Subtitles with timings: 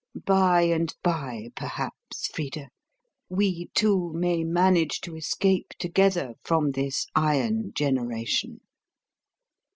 [0.25, 2.69] By and by, perhaps, Frida,
[3.29, 8.61] we two may manage to escape together from this iron generation.